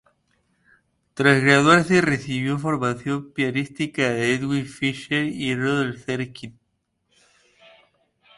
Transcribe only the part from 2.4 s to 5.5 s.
formación pianística de Edwin Fischer